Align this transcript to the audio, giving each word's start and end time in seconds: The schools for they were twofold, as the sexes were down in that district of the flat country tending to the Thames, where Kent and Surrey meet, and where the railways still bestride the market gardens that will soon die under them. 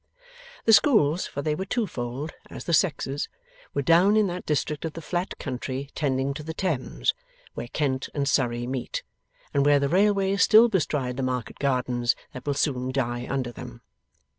The 0.65 0.73
schools 0.73 1.27
for 1.27 1.43
they 1.43 1.53
were 1.53 1.63
twofold, 1.63 2.33
as 2.49 2.63
the 2.63 2.73
sexes 2.73 3.29
were 3.75 3.83
down 3.83 4.17
in 4.17 4.25
that 4.25 4.47
district 4.47 4.83
of 4.83 4.93
the 4.93 4.99
flat 5.03 5.37
country 5.37 5.91
tending 5.93 6.33
to 6.33 6.41
the 6.41 6.55
Thames, 6.55 7.13
where 7.53 7.67
Kent 7.67 8.09
and 8.15 8.27
Surrey 8.27 8.65
meet, 8.65 9.03
and 9.53 9.63
where 9.63 9.77
the 9.79 9.89
railways 9.89 10.41
still 10.41 10.69
bestride 10.69 11.17
the 11.17 11.21
market 11.21 11.59
gardens 11.59 12.15
that 12.33 12.47
will 12.47 12.55
soon 12.55 12.91
die 12.91 13.27
under 13.29 13.51
them. 13.51 13.81